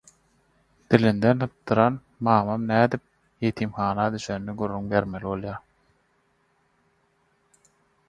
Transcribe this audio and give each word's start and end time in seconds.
Dilinden 0.93 1.39
sypdyran 1.43 1.99
mamam 2.27 2.65
nädip 2.73 3.05
ýetimhana 3.49 4.09
düşenini 4.19 4.57
gürrüň 4.65 4.91
bermeli 4.95 5.33
bolýar. 5.33 5.63